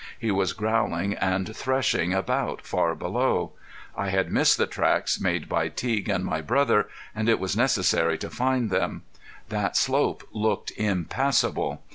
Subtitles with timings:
[0.17, 3.51] He was growling and threshing about far below.
[3.95, 8.17] I had missed the tracks made by Teague and my brother, and it was necessary
[8.17, 9.03] to find them.
[9.49, 11.83] That slope looked impassable.